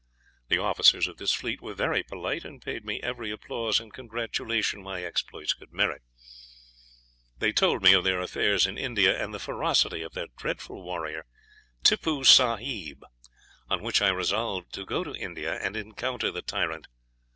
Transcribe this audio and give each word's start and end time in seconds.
The 0.49 0.57
officers 0.57 1.07
of 1.07 1.17
this 1.17 1.31
fleet 1.31 1.61
were 1.61 1.75
very 1.75 2.01
polite, 2.01 2.43
and 2.43 2.59
paid 2.59 2.83
me 2.83 2.99
every 3.03 3.29
applause 3.29 3.79
and 3.79 3.93
congratulation 3.93 4.81
my 4.81 5.03
exploits 5.03 5.53
could 5.53 5.71
merit. 5.71 6.01
They 7.37 7.51
told 7.53 7.83
me 7.83 7.93
of 7.93 8.03
their 8.03 8.19
affairs 8.19 8.65
in 8.65 8.79
India, 8.79 9.15
and 9.23 9.31
the 9.31 9.37
ferocity 9.37 10.01
of 10.01 10.13
that 10.15 10.35
dreadful 10.35 10.81
warrior, 10.81 11.27
Tippoo 11.83 12.23
Sahib, 12.23 13.03
on 13.69 13.83
which 13.83 14.01
I 14.01 14.09
resolved 14.09 14.73
to 14.73 14.85
go 14.87 15.03
to 15.03 15.13
India 15.13 15.53
and 15.61 15.77
encounter 15.77 16.31
the 16.31 16.41
tyrant. 16.41 16.87